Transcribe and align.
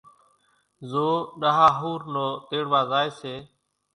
زو 0.89 1.07
ڏۿا 1.39 1.65
ۿور 1.79 2.01
نو 2.13 2.25
تيڙوا 2.47 2.81
زائي 2.91 3.09
سي، 3.19 3.35